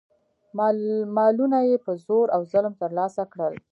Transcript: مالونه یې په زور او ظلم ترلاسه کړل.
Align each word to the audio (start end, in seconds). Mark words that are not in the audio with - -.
مالونه 1.15 1.59
یې 1.69 1.75
په 1.85 1.91
زور 2.05 2.27
او 2.35 2.41
ظلم 2.51 2.73
ترلاسه 2.81 3.23
کړل. 3.31 3.53